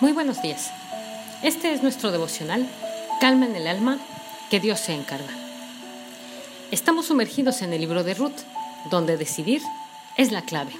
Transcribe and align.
Muy 0.00 0.12
buenos 0.12 0.40
días. 0.40 0.70
Este 1.42 1.74
es 1.74 1.82
nuestro 1.82 2.10
devocional, 2.10 2.66
Calma 3.20 3.44
en 3.44 3.54
el 3.54 3.66
alma, 3.66 3.98
que 4.48 4.58
Dios 4.58 4.80
se 4.80 4.94
encarga. 4.94 5.28
Estamos 6.70 7.08
sumergidos 7.08 7.60
en 7.60 7.74
el 7.74 7.82
libro 7.82 8.02
de 8.02 8.14
Ruth, 8.14 8.38
donde 8.90 9.18
decidir 9.18 9.60
es 10.16 10.32
la 10.32 10.40
clave. 10.40 10.72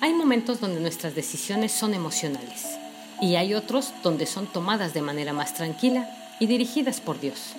Hay 0.00 0.14
momentos 0.14 0.58
donde 0.58 0.80
nuestras 0.80 1.14
decisiones 1.14 1.70
son 1.70 1.94
emocionales 1.94 2.76
y 3.20 3.36
hay 3.36 3.54
otros 3.54 3.92
donde 4.02 4.26
son 4.26 4.48
tomadas 4.48 4.92
de 4.92 5.02
manera 5.02 5.32
más 5.32 5.54
tranquila 5.54 6.10
y 6.40 6.46
dirigidas 6.46 7.00
por 7.00 7.20
Dios. 7.20 7.52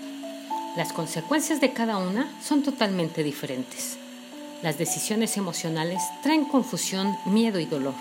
Las 0.76 0.92
consecuencias 0.92 1.62
de 1.62 1.72
cada 1.72 2.00
una 2.00 2.30
son 2.44 2.64
totalmente 2.64 3.24
diferentes. 3.24 3.96
Las 4.62 4.78
decisiones 4.78 5.38
emocionales 5.38 6.02
traen 6.22 6.44
confusión, 6.44 7.16
miedo 7.26 7.62
y 7.62 7.66
dolor 7.66 7.94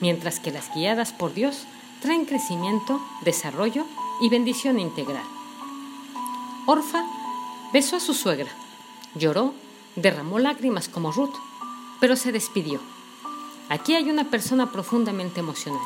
mientras 0.00 0.40
que 0.40 0.50
las 0.50 0.74
guiadas 0.74 1.12
por 1.12 1.34
Dios 1.34 1.66
traen 2.00 2.24
crecimiento, 2.24 3.00
desarrollo 3.24 3.84
y 4.20 4.28
bendición 4.28 4.78
integral. 4.78 5.24
Orfa 6.66 7.04
besó 7.72 7.96
a 7.96 8.00
su 8.00 8.14
suegra, 8.14 8.50
lloró, 9.14 9.54
derramó 9.96 10.38
lágrimas 10.38 10.88
como 10.88 11.12
Ruth, 11.12 11.34
pero 12.00 12.16
se 12.16 12.32
despidió. 12.32 12.80
Aquí 13.68 13.94
hay 13.94 14.10
una 14.10 14.30
persona 14.30 14.70
profundamente 14.70 15.40
emocional, 15.40 15.82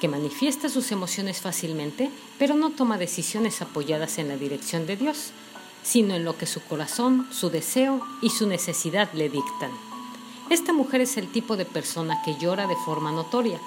que 0.00 0.08
manifiesta 0.08 0.68
sus 0.68 0.90
emociones 0.92 1.40
fácilmente, 1.40 2.10
pero 2.38 2.54
no 2.54 2.70
toma 2.70 2.98
decisiones 2.98 3.60
apoyadas 3.62 4.18
en 4.18 4.28
la 4.28 4.36
dirección 4.36 4.86
de 4.86 4.96
Dios, 4.96 5.32
sino 5.82 6.14
en 6.14 6.24
lo 6.24 6.36
que 6.36 6.46
su 6.46 6.62
corazón, 6.62 7.26
su 7.30 7.50
deseo 7.50 8.00
y 8.22 8.30
su 8.30 8.46
necesidad 8.46 9.12
le 9.12 9.28
dictan. 9.28 9.70
Esta 10.50 10.72
mujer 10.72 11.00
es 11.00 11.16
el 11.16 11.30
tipo 11.30 11.56
de 11.56 11.64
persona 11.64 12.22
que 12.24 12.34
llora 12.36 12.66
de 12.66 12.74
forma 12.74 13.12
notoria, 13.12 13.60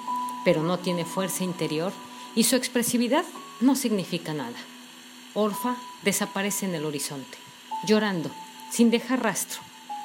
pero 0.44 0.62
no 0.62 0.78
tiene 0.78 1.06
fuerza 1.06 1.42
interior 1.42 1.94
y 2.34 2.44
su 2.44 2.56
expresividad 2.56 3.24
no 3.62 3.74
significa 3.74 4.34
nada. 4.34 4.58
Orfa 5.32 5.76
desaparece 6.02 6.66
en 6.66 6.74
el 6.74 6.84
horizonte, 6.84 7.38
llorando, 7.86 8.30
sin 8.70 8.90
dejar 8.90 9.22
rastro, 9.22 9.62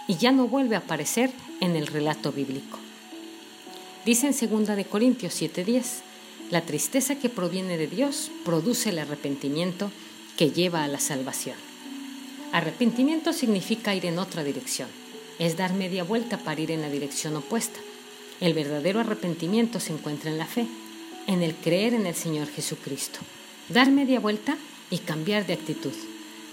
y 0.08 0.16
ya 0.16 0.32
no 0.32 0.48
vuelve 0.48 0.78
a 0.78 0.80
aparecer 0.80 1.34
en 1.60 1.76
el 1.76 1.86
relato 1.86 2.32
bíblico. 2.32 2.80
Dice 4.06 4.28
en 4.28 4.66
2 4.66 4.78
de 4.78 4.86
Corintios 4.86 5.34
7:10, 5.34 6.02
la 6.50 6.62
tristeza 6.62 7.16
que 7.16 7.28
proviene 7.28 7.78
de 7.78 7.88
Dios 7.88 8.32
produce 8.46 8.92
el 8.92 9.00
arrepentimiento 9.00 9.92
que 10.38 10.52
lleva 10.52 10.86
a 10.86 10.88
la 10.88 11.02
salvación. 11.02 11.58
Arrepentimiento 12.54 13.34
significa 13.34 13.94
ir 13.94 14.06
en 14.06 14.18
otra 14.18 14.46
dirección 14.46 14.88
es 15.40 15.56
dar 15.58 15.74
media 15.74 16.04
vuelta 16.04 16.38
para 16.38 16.60
ir 16.60 16.72
en 16.72 16.82
la 16.82 16.90
dirección 16.90 17.36
opuesta. 17.38 17.80
El 18.42 18.54
verdadero 18.54 19.00
arrepentimiento 19.00 19.80
se 19.80 19.94
encuentra 19.94 20.30
en 20.30 20.38
la 20.38 20.46
fe, 20.46 20.68
en 21.28 21.42
el 21.42 21.56
creer 21.56 21.94
en 21.94 22.06
el 22.06 22.16
Señor 22.16 22.48
Jesucristo. 22.48 23.20
Dar 23.70 23.90
media 23.90 24.20
vuelta 24.20 24.58
y 24.92 25.00
cambiar 25.00 25.46
de 25.46 25.54
actitud, 25.54 25.94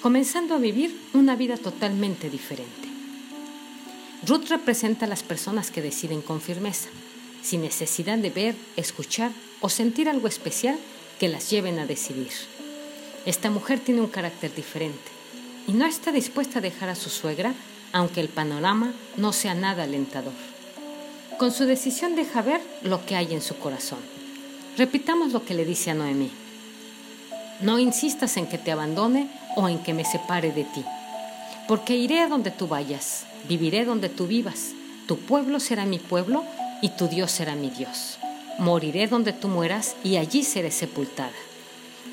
comenzando 0.03 0.55
a 0.55 0.59
vivir 0.59 0.97
una 1.15 1.37
vida 1.37 1.57
totalmente 1.57 2.31
diferente. 2.31 2.89
Ruth 4.27 4.49
representa 4.49 5.07
a 5.07 5.09
las 5.09 5.23
personas 5.23 5.71
que 5.71 5.83
deciden 5.83 6.23
con 6.23 6.41
firmeza, 6.41 6.89
sin 7.43 7.63
necesidad 7.63 8.19
de 8.19 8.31
ver, 8.31 8.55
escuchar 8.77 9.31
o 9.61 9.69
sentir 9.69 10.09
algo 10.09 10.29
especial 10.29 10.79
que 11.19 11.29
las 11.29 11.51
lleven 11.51 11.79
a 11.79 11.87
decidir. 11.87 12.31
Esta 13.25 13.51
mujer 13.51 13.81
tiene 13.81 14.01
un 14.01 14.09
carácter 14.09 14.55
diferente 14.55 15.11
y 15.67 15.73
no 15.73 15.87
está 15.87 16.13
dispuesta 16.13 16.59
a 16.59 16.63
dejar 16.63 16.89
a 16.89 16.95
su 16.95 17.11
suegra 17.11 17.55
aunque 17.93 18.21
el 18.21 18.29
panorama 18.29 18.93
no 19.17 19.33
sea 19.33 19.55
nada 19.55 19.85
alentador. 19.85 20.33
Con 21.39 21.53
su 21.53 21.65
decisión 21.65 22.17
deja 22.17 22.43
ver 22.43 22.61
lo 22.83 23.05
que 23.05 23.17
hay 23.17 23.35
en 23.35 23.43
su 23.43 23.57
corazón. 23.59 23.99
Repitamos 24.77 25.33
lo 25.33 25.45
que 25.45 25.55
le 25.55 25.65
dice 25.65 25.91
a 25.91 25.95
Noemí. 25.95 26.31
No 27.61 27.79
insistas 27.79 28.37
en 28.37 28.47
que 28.47 28.59
te 28.59 28.73
abandone 28.73 29.29
o 29.57 29.69
en 29.69 29.79
que 29.79 29.95
me 29.95 30.05
separe 30.05 30.53
de 30.53 30.65
ti, 30.65 30.85
porque 31.69 31.97
iré 31.97 32.21
a 32.21 32.29
donde 32.29 32.51
tú 32.51 32.69
vayas, 32.69 33.25
viviré 33.49 33.85
donde 33.85 34.09
tú 34.09 34.27
vivas, 34.27 34.73
tu 35.07 35.19
pueblo 35.19 35.61
será 35.61 35.87
mi 35.87 35.99
pueblo 35.99 36.45
y 36.83 36.91
tu 36.91 37.09
Dios 37.09 37.31
será 37.31 37.55
mi 37.55 37.71
Dios. 37.71 38.19
Moriré 38.59 39.07
donde 39.07 39.33
tú 39.33 39.49
mueras 39.49 39.97
y 40.03 40.17
allí 40.17 40.43
seré 40.43 40.71
sepultada. 40.71 41.33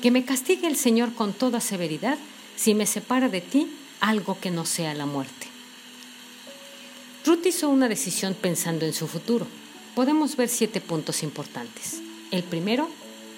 Que 0.02 0.10
me 0.10 0.24
castigue 0.24 0.66
el 0.66 0.76
Señor 0.76 1.14
con 1.14 1.32
toda 1.32 1.60
severidad 1.60 2.18
si 2.56 2.74
me 2.74 2.86
separa 2.86 3.28
de 3.28 3.40
ti 3.40 3.70
algo 4.00 4.38
que 4.40 4.50
no 4.50 4.64
sea 4.64 4.94
la 4.94 5.06
muerte. 5.06 5.53
Ruth 7.34 7.46
hizo 7.46 7.68
una 7.68 7.88
decisión 7.88 8.34
pensando 8.34 8.86
en 8.86 8.92
su 8.92 9.08
futuro. 9.08 9.44
Podemos 9.96 10.36
ver 10.36 10.48
siete 10.48 10.80
puntos 10.80 11.24
importantes. 11.24 12.00
El 12.30 12.44
primero, 12.44 12.88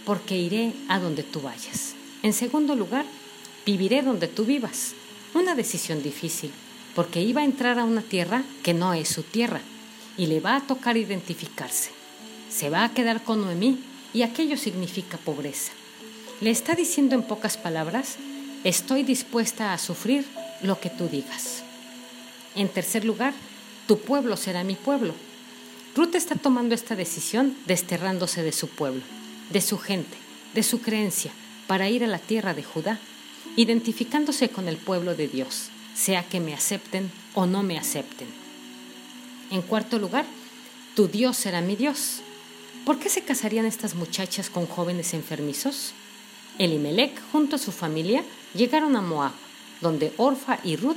porque 0.05 0.37
iré 0.37 0.75
a 0.89 0.99
donde 0.99 1.23
tú 1.23 1.41
vayas. 1.41 1.95
En 2.23 2.35
segundo 2.35 2.77
lugar, 2.77 3.07
viviré 3.65 4.03
donde 4.03 4.29
tú 4.29 4.45
vivas. 4.45 4.93
Una 5.33 5.55
decisión 5.55 6.03
difícil, 6.03 6.51
porque 6.95 7.23
iba 7.23 7.41
a 7.41 7.47
entrar 7.47 7.79
a 7.79 7.85
una 7.85 8.03
tierra 8.03 8.43
que 8.63 8.75
no 8.75 8.93
es 8.93 9.09
su 9.09 9.23
tierra 9.23 9.63
y 10.19 10.27
le 10.27 10.41
va 10.41 10.57
a 10.57 10.67
tocar 10.67 10.99
identificarse. 10.99 11.89
Se 12.51 12.69
va 12.69 12.85
a 12.85 12.93
quedar 12.93 13.25
con 13.25 13.41
Noemí 13.41 13.79
y 14.13 14.23
aquello 14.23 14.59
significa 14.59 15.17
pobreza. 15.17 15.73
Le 16.43 16.51
está 16.51 16.75
diciendo 16.75 17.15
en 17.15 17.23
pocas 17.23 17.57
palabras, 17.57 18.17
estoy 18.63 19.05
dispuesta 19.05 19.73
a 19.73 19.79
sufrir 19.79 20.27
lo 20.61 20.79
que 20.81 20.91
tú 20.91 21.09
digas. 21.09 21.63
En 22.55 22.69
tercer 22.69 23.07
lugar, 23.07 23.33
tu 23.87 23.99
pueblo 23.99 24.37
será 24.37 24.65
mi 24.65 24.75
pueblo. 24.75 25.15
Ruth 25.95 26.15
está 26.15 26.35
tomando 26.35 26.75
esta 26.75 26.97
decisión 26.97 27.57
desterrándose 27.67 28.43
de 28.43 28.53
su 28.53 28.69
pueblo, 28.69 29.03
de 29.51 29.61
su 29.61 29.79
gente, 29.79 30.17
de 30.55 30.63
su 30.63 30.81
creencia, 30.81 31.33
para 31.67 31.89
ir 31.89 32.05
a 32.05 32.09
la 32.09 32.19
tierra 32.19 32.53
de 32.55 32.63
Judá, 32.63 32.99
identificándose 33.57 34.51
con 34.51 34.69
el 34.69 34.77
pueblo 34.77 35.15
de 35.15 35.29
Dios, 35.29 35.69
sea 35.95 36.23
que 36.29 36.41
me 36.41 36.55
acepten 36.55 37.11
o 37.35 37.47
no 37.47 37.63
me 37.63 37.79
acepten. 37.79 38.29
En 39.51 39.63
cuarto 39.63 39.99
lugar, 39.99 40.27
tu 40.95 41.09
Dios 41.09 41.37
será 41.37 41.61
mi 41.61 41.77
Dios. 41.77 42.21
¿Por 42.85 42.99
qué 42.99 43.09
se 43.09 43.23
casarían 43.23 43.67
estas 43.67 43.95
muchachas 43.95 44.51
con 44.51 44.67
jóvenes 44.67 45.15
enfermizos? 45.15 45.93
Elimelech, 46.59 47.21
junto 47.33 47.57
a 47.57 47.59
su 47.59 47.73
familia, 47.73 48.25
llegaron 48.55 48.97
a 48.97 49.01
Moab, 49.01 49.33
donde 49.81 50.13
Orfa 50.17 50.59
y 50.65 50.77
Ruth 50.77 50.97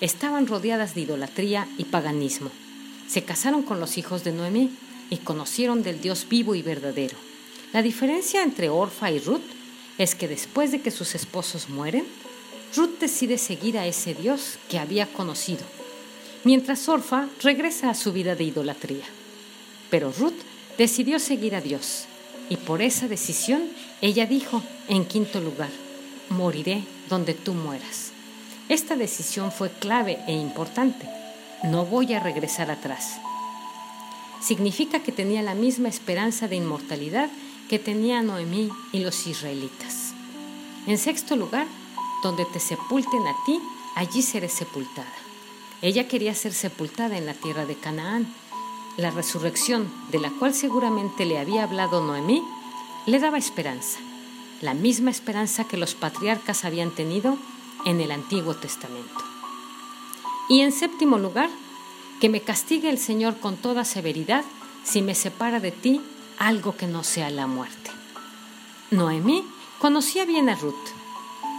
estaban 0.00 0.46
rodeadas 0.46 0.94
de 0.94 1.02
idolatría 1.02 1.68
y 1.76 1.84
paganismo. 1.84 2.50
Se 3.08 3.24
casaron 3.24 3.62
con 3.62 3.80
los 3.80 3.98
hijos 3.98 4.24
de 4.24 4.32
Noemí 4.32 4.70
y 5.10 5.18
conocieron 5.18 5.82
del 5.82 6.00
Dios 6.00 6.26
vivo 6.28 6.54
y 6.54 6.62
verdadero. 6.62 7.16
La 7.72 7.82
diferencia 7.82 8.42
entre 8.42 8.68
Orfa 8.68 9.10
y 9.10 9.18
Ruth 9.18 9.42
es 9.98 10.14
que 10.14 10.28
después 10.28 10.70
de 10.72 10.80
que 10.80 10.90
sus 10.90 11.14
esposos 11.14 11.68
mueren, 11.68 12.04
Ruth 12.76 12.98
decide 13.00 13.38
seguir 13.38 13.78
a 13.78 13.86
ese 13.86 14.14
Dios 14.14 14.58
que 14.68 14.78
había 14.78 15.06
conocido, 15.06 15.64
mientras 16.44 16.88
Orfa 16.88 17.28
regresa 17.42 17.90
a 17.90 17.94
su 17.94 18.12
vida 18.12 18.34
de 18.34 18.44
idolatría. 18.44 19.04
Pero 19.90 20.12
Ruth 20.12 20.38
decidió 20.76 21.18
seguir 21.18 21.54
a 21.54 21.60
Dios 21.60 22.04
y 22.48 22.56
por 22.56 22.82
esa 22.82 23.08
decisión 23.08 23.62
ella 24.00 24.26
dijo, 24.26 24.62
en 24.88 25.04
quinto 25.04 25.40
lugar, 25.40 25.70
moriré 26.28 26.84
donde 27.08 27.34
tú 27.34 27.54
mueras. 27.54 28.07
Esta 28.68 28.96
decisión 28.96 29.50
fue 29.50 29.70
clave 29.70 30.18
e 30.26 30.32
importante. 30.32 31.08
No 31.64 31.86
voy 31.86 32.12
a 32.12 32.20
regresar 32.20 32.70
atrás. 32.70 33.18
Significa 34.40 35.00
que 35.00 35.10
tenía 35.10 35.42
la 35.42 35.54
misma 35.54 35.88
esperanza 35.88 36.48
de 36.48 36.56
inmortalidad 36.56 37.30
que 37.70 37.78
tenía 37.78 38.22
Noemí 38.22 38.70
y 38.92 39.00
los 39.00 39.26
israelitas. 39.26 40.12
En 40.86 40.98
sexto 40.98 41.34
lugar, 41.34 41.66
donde 42.22 42.44
te 42.44 42.60
sepulten 42.60 43.26
a 43.26 43.34
ti, 43.46 43.58
allí 43.96 44.20
seré 44.20 44.50
sepultada. 44.50 45.12
Ella 45.80 46.06
quería 46.06 46.34
ser 46.34 46.52
sepultada 46.52 47.16
en 47.16 47.24
la 47.24 47.34
tierra 47.34 47.64
de 47.64 47.74
Canaán. 47.74 48.26
La 48.98 49.10
resurrección, 49.10 49.90
de 50.10 50.18
la 50.18 50.30
cual 50.30 50.52
seguramente 50.52 51.24
le 51.24 51.38
había 51.38 51.62
hablado 51.62 52.04
Noemí, 52.04 52.42
le 53.06 53.18
daba 53.18 53.38
esperanza, 53.38 53.98
la 54.60 54.74
misma 54.74 55.10
esperanza 55.10 55.64
que 55.64 55.76
los 55.78 55.94
patriarcas 55.94 56.64
habían 56.64 56.90
tenido 56.90 57.38
en 57.88 58.02
el 58.02 58.10
Antiguo 58.10 58.54
Testamento. 58.54 59.24
Y 60.50 60.60
en 60.60 60.72
séptimo 60.72 61.18
lugar, 61.18 61.48
que 62.20 62.28
me 62.28 62.42
castigue 62.42 62.90
el 62.90 62.98
Señor 62.98 63.38
con 63.38 63.56
toda 63.56 63.84
severidad 63.84 64.44
si 64.84 65.00
me 65.00 65.14
separa 65.14 65.58
de 65.58 65.70
ti 65.72 66.02
algo 66.38 66.76
que 66.76 66.86
no 66.86 67.02
sea 67.02 67.30
la 67.30 67.46
muerte. 67.46 67.90
Noemí 68.90 69.42
conocía 69.78 70.26
bien 70.26 70.50
a 70.50 70.54
Ruth 70.54 70.74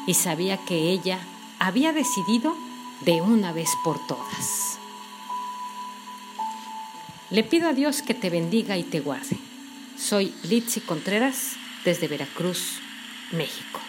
y 0.06 0.14
sabía 0.14 0.64
que 0.66 0.92
ella 0.92 1.20
había 1.60 1.94
decidido 1.94 2.56
de 3.02 3.22
una 3.22 3.52
vez 3.52 3.70
por 3.84 3.98
todas. 4.06 4.78
Le 7.32 7.44
pido 7.44 7.70
a 7.70 7.74
Dios 7.74 8.04
que 8.04 8.14
te 8.14 8.30
bendiga 8.30 8.78
y 8.78 8.84
te 8.84 9.00
guarde. 9.00 9.38
Soy 9.98 10.34
Litsi 10.44 10.82
Contreras 10.82 11.54
desde 11.86 12.08
Veracruz, 12.08 12.80
México. 13.32 13.80